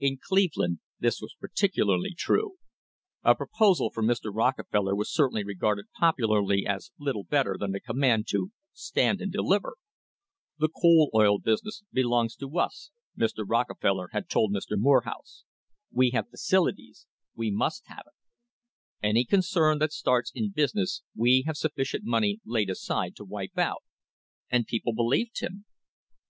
In 0.00 0.16
Cleveland 0.16 0.78
this 1.00 1.20
was 1.20 1.36
particularly 1.38 2.14
true. 2.14 2.56
A 3.22 3.34
proposal 3.34 3.90
from 3.90 4.06
Mr. 4.06 4.34
Rockefeller 4.34 4.96
was 4.96 5.12
certainly 5.12 5.44
regarded 5.44 5.84
popularly 6.00 6.66
as 6.66 6.92
little 6.98 7.24
better 7.24 7.56
than 7.60 7.74
a 7.74 7.80
com 7.80 7.98
mand 7.98 8.26
to 8.28 8.52
"stand 8.72 9.20
and 9.20 9.30
deliver." 9.30 9.74
"The 10.58 10.70
coal 10.70 11.10
oil 11.14 11.38
business 11.38 11.82
belongs 11.92 12.36
[2 12.36 12.48
° 12.48 12.48
2] 12.48 12.50
STRENGTHENING 12.52 12.52
THE 12.54 12.96
FOUNDATIONS 13.16 13.34
to 13.34 13.44
us," 13.44 13.44
Mr. 13.44 13.44
Rockefeller 13.50 14.08
had 14.12 14.30
told 14.30 14.50
Mr. 14.52 14.78
Morehouse. 14.78 15.44
"We 15.92 16.08
have 16.12 16.30
facilities; 16.30 17.06
we 17.34 17.50
must 17.50 17.86
have 17.88 18.04
it. 18.06 19.06
Any 19.06 19.26
concern 19.26 19.78
that 19.80 19.92
starts 19.92 20.32
in 20.34 20.52
business 20.52 21.02
we 21.14 21.42
have 21.46 21.58
sufficient 21.58 22.04
money 22.06 22.40
laid 22.46 22.70
aside 22.70 23.14
to 23.16 23.26
wipe 23.26 23.58
out"*— 23.58 23.84
and 24.50 24.66
peo 24.66 24.80
ple 24.84 24.94
believed 24.94 25.40
him! 25.40 25.66